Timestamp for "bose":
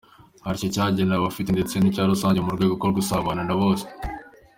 3.61-3.85